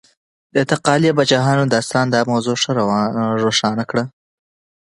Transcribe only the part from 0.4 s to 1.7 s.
د تقالي پاچاهۍ